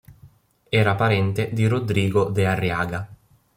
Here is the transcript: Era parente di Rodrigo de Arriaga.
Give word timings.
Era 0.69 0.95
parente 0.95 1.51
di 1.53 1.67
Rodrigo 1.67 2.23
de 2.31 2.47
Arriaga. 2.47 3.07